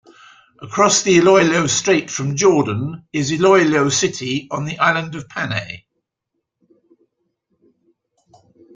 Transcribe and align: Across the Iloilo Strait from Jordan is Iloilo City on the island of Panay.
Across 0.63 1.03
the 1.03 1.17
Iloilo 1.19 1.67
Strait 1.67 2.09
from 2.09 2.35
Jordan 2.35 3.05
is 3.13 3.31
Iloilo 3.31 3.87
City 3.89 4.47
on 4.49 4.65
the 4.65 4.79
island 4.79 5.13
of 5.13 5.29
Panay. 5.29 5.83